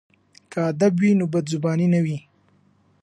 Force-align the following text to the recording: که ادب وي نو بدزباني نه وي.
که 0.51 0.59
ادب 0.71 0.93
وي 1.01 1.11
نو 1.19 1.25
بدزباني 1.33 1.87
نه 1.93 1.99
وي. 2.05 2.17